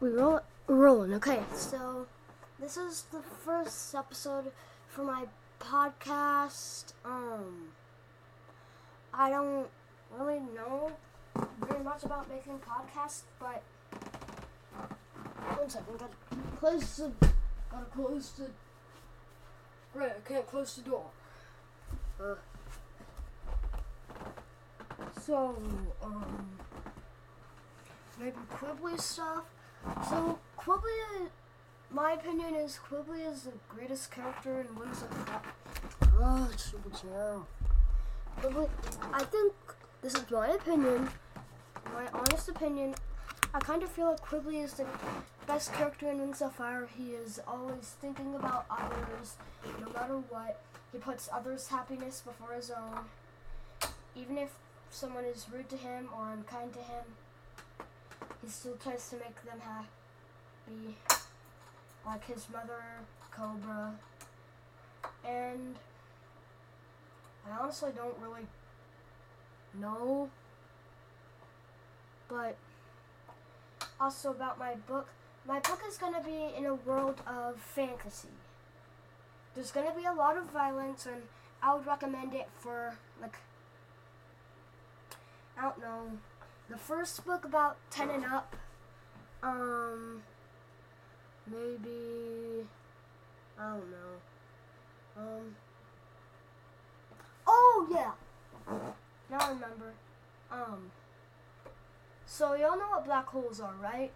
We 0.00 0.08
roll 0.08 0.40
rolling. 0.66 1.12
Okay, 1.12 1.40
so 1.54 2.06
this 2.58 2.78
is 2.78 3.04
the 3.12 3.20
first 3.20 3.94
episode 3.94 4.50
for 4.88 5.04
my 5.04 5.26
podcast. 5.60 6.94
Um, 7.04 7.68
I 9.12 9.28
don't 9.28 9.66
really 10.18 10.40
know 10.54 10.90
very 11.68 11.84
much 11.84 12.02
about 12.02 12.30
making 12.30 12.60
podcasts, 12.60 13.24
but 13.38 13.62
one 15.58 15.68
second, 15.68 15.98
gotta 15.98 16.14
close 16.58 16.96
the, 16.96 17.12
gotta 17.70 17.84
close 17.94 18.32
the. 18.38 18.46
Right, 19.92 20.12
I 20.16 20.26
can't 20.26 20.46
close 20.46 20.76
the 20.76 20.82
door. 20.82 21.04
Uh, 22.18 22.36
so, 25.20 25.54
um, 26.02 26.48
maybe 28.18 28.36
Qibli 28.50 28.98
stuff. 28.98 29.44
So 30.08 30.38
Qibli, 30.58 31.28
my 31.90 32.12
opinion 32.12 32.54
is 32.54 32.78
Qibli 32.88 33.30
is 33.30 33.42
the 33.42 33.52
greatest 33.68 34.10
character 34.10 34.60
in 34.60 34.78
Wings 34.78 35.02
of. 35.02 35.08
Oh, 36.20 36.50
Super. 36.56 37.42
Qibli, 38.40 38.68
I 39.12 39.24
think 39.24 39.52
this 40.02 40.14
is 40.14 40.30
my 40.30 40.48
opinion, 40.48 41.08
my 41.94 42.06
honest 42.12 42.48
opinion. 42.48 42.94
I 43.52 43.58
kind 43.58 43.82
of 43.82 43.90
feel 43.90 44.10
like 44.10 44.20
Qibli 44.20 44.62
is 44.62 44.74
the 44.74 44.86
best 45.46 45.72
character 45.72 46.10
in 46.10 46.20
Wings 46.20 46.40
of 46.40 46.52
Fire. 46.54 46.88
He 46.96 47.10
is 47.10 47.40
always 47.48 47.96
thinking 48.00 48.34
about 48.34 48.66
others, 48.70 49.36
no 49.80 49.92
matter 49.92 50.18
what. 50.28 50.60
He 50.92 50.98
puts 50.98 51.28
others' 51.32 51.68
happiness 51.68 52.22
before 52.24 52.54
his 52.54 52.70
own. 52.70 53.06
Even 54.14 54.38
if 54.38 54.50
someone 54.90 55.24
is 55.24 55.46
rude 55.52 55.68
to 55.70 55.76
him 55.76 56.08
or 56.16 56.30
unkind 56.30 56.74
to 56.74 56.80
him, 56.80 57.04
he 58.42 58.48
still 58.48 58.76
tries 58.82 59.08
to 59.10 59.16
make 59.16 59.42
them 59.44 59.60
happy. 59.60 60.96
Like 62.06 62.26
his 62.26 62.48
mother, 62.50 62.82
Cobra. 63.30 63.94
And 65.26 65.76
I 67.46 67.62
honestly 67.62 67.90
don't 67.94 68.16
really 68.22 68.46
know. 69.78 70.30
But 72.28 72.56
also 74.00 74.30
about 74.30 74.58
my 74.58 74.74
book. 74.86 75.08
My 75.46 75.58
book 75.60 75.80
is 75.86 75.96
going 75.96 76.14
to 76.14 76.22
be 76.22 76.54
in 76.56 76.66
a 76.66 76.74
world 76.74 77.20
of 77.26 77.56
fantasy. 77.56 78.28
There's 79.54 79.70
going 79.70 79.86
to 79.86 79.96
be 79.96 80.04
a 80.04 80.12
lot 80.12 80.36
of 80.36 80.44
violence, 80.44 81.06
and 81.06 81.22
I 81.62 81.74
would 81.74 81.86
recommend 81.86 82.34
it 82.34 82.48
for, 82.58 82.94
like, 83.20 83.36
I 85.58 85.62
don't 85.62 85.80
know, 85.80 86.10
the 86.70 86.78
first 86.78 87.26
book 87.26 87.44
about 87.44 87.76
10 87.90 88.10
and 88.10 88.24
up. 88.24 88.56
Um, 89.42 90.22
maybe, 91.46 92.64
I 93.58 93.70
don't 93.70 93.90
know. 93.90 95.18
Um, 95.18 95.56
oh, 97.46 97.88
yeah. 97.90 98.12
Now 99.28 99.38
I 99.38 99.48
remember. 99.48 99.92
Um, 100.52 100.92
so 102.24 102.54
y'all 102.54 102.78
know 102.78 102.88
what 102.90 103.04
black 103.04 103.26
holes 103.26 103.60
are, 103.60 103.74
right? 103.82 104.12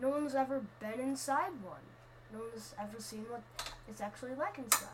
No 0.00 0.08
one's 0.08 0.34
ever 0.34 0.62
been 0.80 1.00
inside 1.00 1.52
one. 1.62 1.84
No 2.32 2.40
one's 2.40 2.74
ever 2.80 2.98
seen 2.98 3.26
what 3.28 3.42
it's 3.88 4.00
actually 4.00 4.34
like 4.34 4.58
inside. 4.58 4.88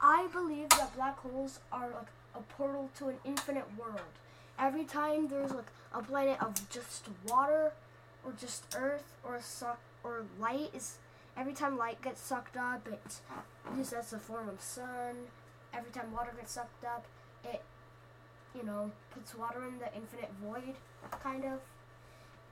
I 0.00 0.28
believe 0.32 0.68
that 0.70 0.94
black 0.94 1.18
holes 1.18 1.58
are 1.72 1.88
like 1.88 2.08
a 2.34 2.40
portal 2.56 2.90
to 2.98 3.08
an 3.08 3.16
infinite 3.24 3.66
world. 3.76 4.00
Every 4.58 4.84
time 4.84 5.28
there's 5.28 5.52
like 5.52 5.70
a 5.92 6.02
planet 6.02 6.40
of 6.42 6.68
just 6.70 7.08
water 7.28 7.72
or 8.24 8.32
just 8.32 8.64
earth 8.76 9.12
or 9.24 9.40
su- 9.40 9.78
or 10.02 10.24
light 10.38 10.70
is 10.74 10.98
every 11.36 11.52
time 11.52 11.76
light 11.76 12.00
gets 12.02 12.20
sucked 12.20 12.56
up 12.56 12.86
it 12.86 13.20
used 13.76 13.92
as 13.92 14.12
a 14.12 14.18
form 14.18 14.48
of 14.48 14.60
sun. 14.60 15.16
Every 15.72 15.90
time 15.90 16.12
water 16.12 16.32
gets 16.38 16.52
sucked 16.52 16.84
up, 16.84 17.04
it 17.44 17.62
you 18.54 18.62
know, 18.62 18.90
puts 19.10 19.34
water 19.34 19.66
in 19.66 19.78
the 19.78 19.94
infinite 19.94 20.30
void 20.42 20.74
kind 21.22 21.44
of. 21.44 21.60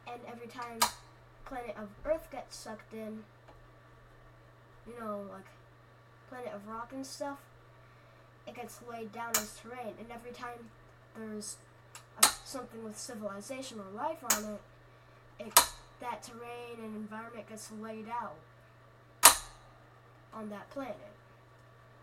And 0.06 0.20
every 0.26 0.48
time 0.48 0.80
planet 1.44 1.76
of 1.78 1.88
Earth 2.04 2.28
gets 2.30 2.56
sucked 2.56 2.92
in, 2.92 3.22
you 4.86 4.94
know, 4.98 5.24
like 5.32 5.46
planet 6.28 6.52
of 6.54 6.66
rock 6.66 6.90
and 6.92 7.06
stuff, 7.06 7.38
it 8.46 8.54
gets 8.54 8.80
laid 8.90 9.12
down 9.12 9.30
as 9.36 9.58
terrain. 9.62 9.94
And 9.98 10.10
every 10.12 10.32
time 10.32 10.70
there's 11.16 11.56
something 12.52 12.84
with 12.84 12.98
civilization 12.98 13.80
or 13.80 13.96
life 13.96 14.22
on 14.36 14.44
it, 14.44 15.46
it 15.46 15.60
that 16.00 16.22
terrain 16.22 16.84
and 16.84 16.96
environment 16.96 17.48
gets 17.48 17.70
laid 17.80 18.06
out 18.08 18.36
on 20.34 20.50
that 20.50 20.68
planet 20.70 20.96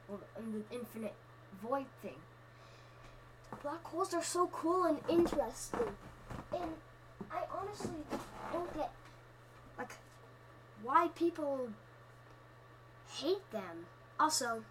or 0.10 0.18
in 0.40 0.54
the 0.54 0.76
infinite 0.76 1.14
void 1.62 1.86
thing. 2.02 2.16
Black 3.62 3.84
holes 3.84 4.14
are 4.14 4.24
so 4.24 4.48
cool 4.48 4.86
and 4.86 5.00
interesting, 5.10 5.96
and 6.54 6.72
I 7.32 7.42
honestly 7.56 8.00
don't 8.54 8.74
get 8.76 8.92
like 9.78 9.94
why 10.82 11.10
people 11.16 11.70
hate 13.18 13.52
them. 13.52 13.86
Also, 14.20 14.64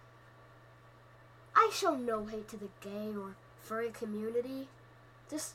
I 1.55 1.69
show 1.73 1.95
no 1.95 2.25
hate 2.25 2.47
to 2.49 2.57
the 2.57 2.69
gay 2.81 3.13
or 3.15 3.35
furry 3.61 3.89
community. 3.89 4.67
Just 5.29 5.53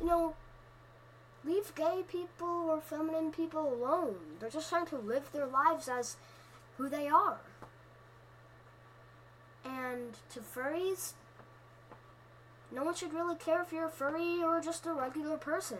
you 0.00 0.06
know, 0.06 0.34
leave 1.44 1.74
gay 1.74 2.02
people 2.06 2.68
or 2.68 2.80
feminine 2.80 3.30
people 3.30 3.72
alone. 3.72 4.16
They're 4.38 4.50
just 4.50 4.68
trying 4.68 4.86
to 4.86 4.98
live 4.98 5.30
their 5.32 5.46
lives 5.46 5.88
as 5.88 6.16
who 6.76 6.88
they 6.88 7.08
are. 7.08 7.38
And 9.64 10.14
to 10.32 10.40
furries, 10.40 11.12
no 12.70 12.84
one 12.84 12.94
should 12.94 13.12
really 13.12 13.36
care 13.36 13.62
if 13.62 13.72
you're 13.72 13.86
a 13.86 13.90
furry 13.90 14.42
or 14.42 14.60
just 14.60 14.86
a 14.86 14.92
regular 14.92 15.36
person. 15.36 15.78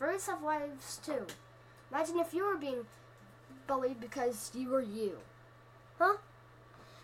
Furries 0.00 0.26
have 0.26 0.42
lives 0.42 1.00
too. 1.04 1.26
Imagine 1.90 2.18
if 2.18 2.32
you 2.34 2.46
were 2.46 2.56
being 2.56 2.86
bullied 3.66 4.00
because 4.00 4.50
you 4.54 4.70
were 4.70 4.82
you. 4.82 5.18
Huh? 5.98 6.16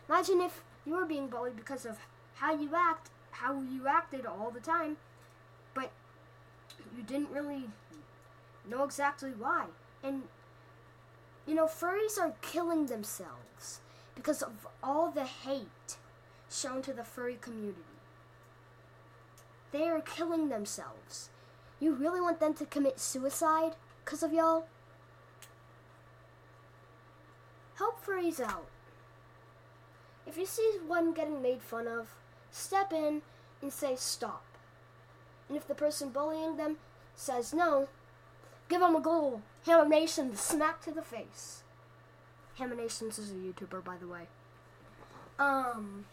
Imagine 0.09 0.41
if 0.41 0.63
you 0.87 0.95
were 0.95 1.05
being 1.05 1.29
bullied 1.29 1.57
because 1.57 1.85
of 1.85 1.99
how 2.37 2.55
you 2.55 2.71
act, 2.75 3.11
how 3.31 3.61
you 3.61 3.87
acted 3.87 4.27
all 4.27 4.51
the 4.51 4.61
time, 4.61 4.97
but 5.75 5.91
you 6.97 7.03
didn't 7.03 7.31
really 7.31 7.65
know 8.69 8.85
exactly 8.85 9.31
why. 9.31 9.67
And, 10.03 10.23
you 11.47 11.55
know, 11.55 11.67
furries 11.67 12.19
are 12.19 12.35
killing 12.41 12.87
themselves 12.87 13.81
because 14.15 14.43
of 14.43 14.67
all 14.83 15.11
the 15.11 15.25
hate 15.25 15.97
shown 16.51 16.83
to 16.83 16.93
the 16.93 17.05
furry 17.05 17.39
community. 17.41 17.81
They 19.71 19.89
are 19.89 20.01
killing 20.01 20.49
themselves. 20.49 21.31
You 21.81 21.93
really 21.95 22.21
want 22.21 22.41
them 22.41 22.55
to 22.55 22.67
commit 22.67 22.99
suicide 22.99 23.77
because 24.05 24.23
of 24.23 24.33
y'all? 24.33 24.67
Help 27.77 28.05
furries 28.05 28.41
out. 28.41 28.67
If 30.27 30.37
you 30.37 30.47
see 30.47 30.79
one 30.87 31.13
getting 31.13 31.41
made 31.41 31.63
fun 31.63 31.87
of, 31.87 32.09
step 32.51 32.93
in 32.93 33.23
and 33.63 33.73
say 33.73 33.95
stop. 33.97 34.45
And 35.49 35.57
if 35.57 35.67
the 35.67 35.75
person 35.75 36.11
bullying 36.11 36.57
them 36.57 36.77
says 37.15 37.53
no, 37.55 37.89
give 38.69 38.81
them 38.81 38.95
a 38.97 39.01
goal. 39.01 39.43
Hammer 39.65 39.89
Nation 39.89 40.37
smack 40.37 40.83
to 40.85 40.93
the 40.93 41.03
face. 41.03 41.63
Hammer 42.57 42.75
Nations 42.75 43.19
is 43.19 43.31
a 43.31 43.35
YouTuber, 43.35 43.85
by 43.85 43.97
the 43.97 44.07
way. 44.07 44.29
Um. 45.39 46.05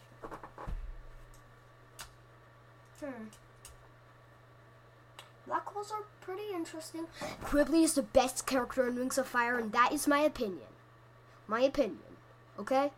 Hmm. 3.00 3.24
Black 5.46 5.66
holes 5.66 5.92
are 5.92 6.02
pretty 6.20 6.54
interesting. 6.54 7.06
Qibli 7.44 7.82
is 7.82 7.94
the 7.94 8.02
best 8.02 8.46
character 8.46 8.88
in 8.88 8.96
Wings 8.96 9.18
of 9.18 9.26
Fire, 9.26 9.58
and 9.58 9.72
that 9.72 9.92
is 9.92 10.08
my 10.08 10.20
opinion. 10.20 10.68
My 11.46 11.60
opinion. 11.60 11.98
Okay? 12.58 12.90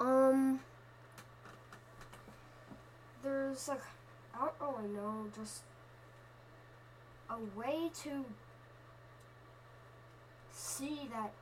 Um. 0.00 0.60
There's 3.22 3.68
like, 3.68 3.80
I 4.34 4.48
don't 4.58 4.76
really 4.78 4.94
know, 4.94 5.26
just 5.34 5.62
a 7.30 7.36
way 7.58 7.90
to 8.02 8.24
see 10.52 11.08
that 11.12 11.32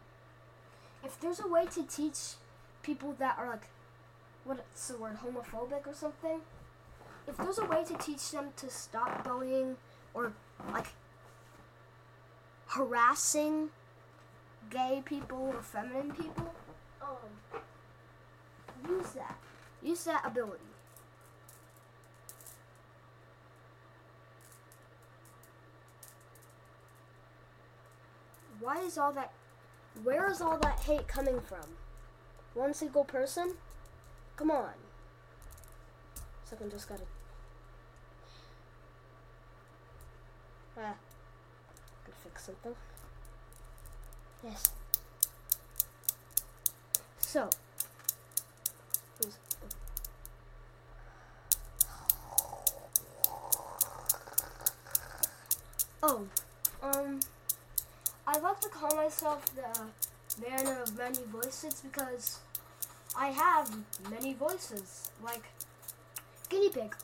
if 1.04 1.18
there's 1.20 1.40
a 1.40 1.48
way 1.48 1.66
to 1.66 1.82
teach 1.82 2.34
people 2.82 3.14
that 3.18 3.36
are 3.38 3.48
like, 3.48 3.68
what's 4.44 4.88
the 4.88 4.96
word, 4.96 5.18
homophobic 5.18 5.86
or 5.86 5.94
something, 5.94 6.40
if 7.26 7.36
there's 7.36 7.58
a 7.58 7.64
way 7.64 7.84
to 7.84 7.96
teach 7.96 8.30
them 8.30 8.48
to 8.56 8.68
stop 8.68 9.24
bullying 9.24 9.76
or 10.14 10.32
like 10.72 10.88
harassing 12.66 13.70
gay 14.70 15.02
people 15.04 15.52
or 15.54 15.62
feminine 15.62 16.12
people, 16.12 16.54
um, 17.02 17.60
use 18.88 19.10
that. 19.10 19.36
Use 19.82 20.04
that 20.04 20.24
ability. 20.26 20.60
Why 28.60 28.78
is 28.78 28.98
all 28.98 29.12
that 29.12 29.32
where 30.04 30.30
is 30.30 30.40
all 30.40 30.58
that 30.58 30.80
hate 30.80 31.08
coming 31.08 31.40
from? 31.40 31.66
One 32.54 32.74
single 32.74 33.04
person? 33.04 33.54
Come 34.36 34.50
on. 34.50 34.70
Second 36.44 36.70
just 36.70 36.88
gotta 36.88 37.02
Ah. 40.78 40.94
Could 42.04 42.14
fix 42.22 42.44
something. 42.44 42.74
Yes. 44.42 44.72
So 47.18 47.50
Oh, 56.02 56.26
um, 56.82 57.20
I 58.32 58.38
like 58.38 58.60
to 58.60 58.68
call 58.68 58.94
myself 58.94 59.44
the 59.56 60.40
man 60.40 60.64
of 60.68 60.96
many 60.96 61.18
voices 61.32 61.82
because 61.82 62.38
I 63.18 63.26
have 63.30 63.74
many 64.08 64.34
voices, 64.34 65.10
like 65.20 65.42
guinea 66.48 66.68
pig. 66.68 66.94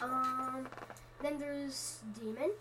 Um, 0.00 0.68
then 1.20 1.40
there's 1.40 1.98
demon. 2.20 2.52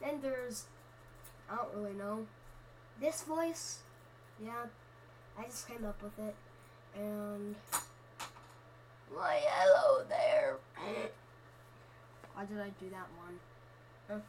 Then 0.00 0.20
there's, 0.22 0.64
I 1.50 1.56
don't 1.56 1.74
really 1.74 1.92
know, 1.92 2.26
this 2.98 3.24
voice. 3.24 3.80
Yeah, 4.42 4.52
I 5.38 5.42
just 5.44 5.68
came 5.68 5.84
up 5.84 6.02
with 6.02 6.18
it. 6.18 6.34
And, 6.96 7.56
why 9.12 9.40
hello 9.44 10.04
there. 10.08 10.56
Why 12.34 12.44
did 12.44 12.60
I 12.60 12.70
do 12.80 12.88
that 12.90 13.08
one? 13.18 14.22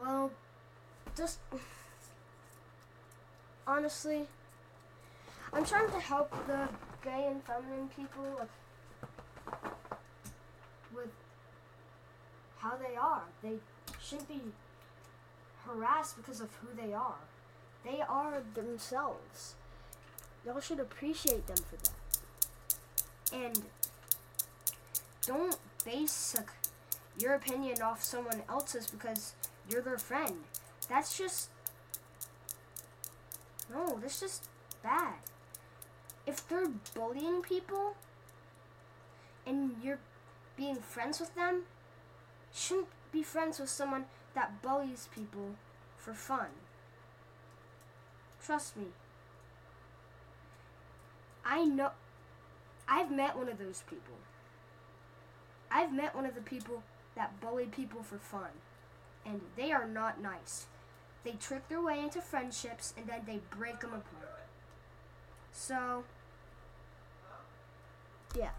Well, 0.00 0.30
just, 1.16 1.38
honestly, 3.66 4.26
I'm 5.52 5.64
trying 5.64 5.90
to 5.90 6.00
help 6.00 6.30
the 6.46 6.68
gay 7.04 7.28
and 7.30 7.42
feminine 7.44 7.88
people 7.94 8.24
with, 8.38 8.48
with 10.94 11.10
how 12.58 12.76
they 12.76 12.96
are. 12.96 13.22
They 13.42 13.58
shouldn't 14.02 14.28
be 14.28 14.40
harassed 15.66 16.16
because 16.16 16.40
of 16.40 16.48
who 16.56 16.68
they 16.80 16.94
are. 16.94 17.20
They 17.84 18.00
are 18.08 18.42
themselves. 18.54 19.54
Y'all 20.44 20.60
should 20.60 20.80
appreciate 20.80 21.46
them 21.46 21.56
for 21.56 21.76
that. 21.76 21.92
And 23.32 23.62
don't 25.26 25.56
base 25.84 26.36
your 27.18 27.34
opinion 27.34 27.80
off 27.80 28.02
someone 28.02 28.42
else's 28.48 28.90
because 28.90 29.34
you're 29.68 29.82
their 29.82 29.98
friend. 29.98 30.36
That's 30.88 31.16
just 31.16 31.48
no, 33.72 33.98
that's 34.00 34.20
just 34.20 34.48
bad. 34.82 35.14
If 36.26 36.46
they're 36.48 36.68
bullying 36.94 37.42
people 37.42 37.94
and 39.46 39.76
you're 39.82 39.98
being 40.56 40.76
friends 40.76 41.20
with 41.20 41.34
them, 41.34 41.62
shouldn't 42.52 42.88
be 43.12 43.22
friends 43.22 43.58
with 43.58 43.70
someone 43.70 44.04
that 44.34 44.62
bullies 44.62 45.08
people 45.14 45.54
for 45.96 46.12
fun. 46.12 46.48
Trust 48.44 48.76
me. 48.76 48.86
I 51.44 51.64
know. 51.64 51.90
I've 52.88 53.10
met 53.10 53.36
one 53.36 53.48
of 53.48 53.58
those 53.58 53.82
people. 53.88 54.14
I've 55.70 55.92
met 55.92 56.14
one 56.14 56.26
of 56.26 56.34
the 56.34 56.40
people 56.40 56.82
that 57.16 57.40
bully 57.40 57.66
people 57.66 58.02
for 58.02 58.18
fun. 58.18 58.50
And 59.24 59.40
they 59.56 59.72
are 59.72 59.86
not 59.86 60.20
nice. 60.20 60.66
They 61.24 61.32
trick 61.32 61.68
their 61.68 61.80
way 61.80 62.00
into 62.00 62.20
friendships 62.20 62.92
and 62.96 63.06
then 63.06 63.22
they 63.26 63.40
break 63.56 63.80
them 63.80 63.90
apart. 63.90 64.46
So, 65.52 66.04
yeah. 68.36 68.50